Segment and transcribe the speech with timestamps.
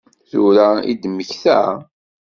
[0.29, 1.59] Tura i d-temmekta?